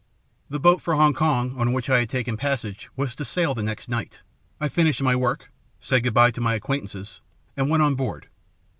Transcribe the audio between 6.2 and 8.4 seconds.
to my acquaintances, and went on board.